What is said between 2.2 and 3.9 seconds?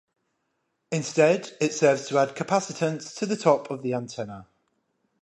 capacitance to the top of